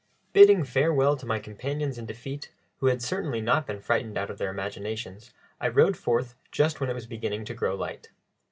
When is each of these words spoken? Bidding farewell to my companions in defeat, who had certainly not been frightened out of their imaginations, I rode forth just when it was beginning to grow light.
Bidding 0.33 0.63
farewell 0.63 1.15
to 1.17 1.27
my 1.27 1.37
companions 1.37 1.99
in 1.99 2.07
defeat, 2.07 2.51
who 2.79 2.87
had 2.87 3.03
certainly 3.03 3.39
not 3.39 3.67
been 3.67 3.79
frightened 3.79 4.17
out 4.17 4.31
of 4.31 4.39
their 4.39 4.49
imaginations, 4.49 5.31
I 5.59 5.67
rode 5.67 5.95
forth 5.95 6.33
just 6.51 6.79
when 6.81 6.89
it 6.89 6.95
was 6.95 7.05
beginning 7.05 7.45
to 7.45 7.53
grow 7.53 7.75
light. 7.75 8.09